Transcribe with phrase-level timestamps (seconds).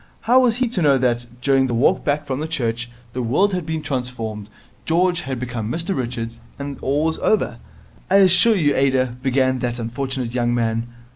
[0.21, 3.67] How was he to know that, during the walk back from church, the world had
[3.67, 4.49] been transformed,
[4.83, 7.59] George had become Mr Richards, and all was over?
[8.09, 10.87] 'I assure you, Ada' began that unfortunate young man.